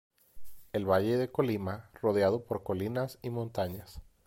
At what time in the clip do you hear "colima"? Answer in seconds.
1.31-1.91